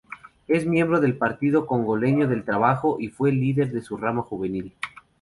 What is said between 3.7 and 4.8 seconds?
de su rama juvenil.